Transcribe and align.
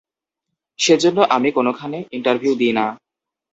সে 0.79 0.95
জন্য 0.97 1.19
আমি 1.35 1.49
কোনোখানে 1.51 1.97
ইন্টারভিউ 2.11 2.53
দিই 2.55 2.73
না। 2.73 2.85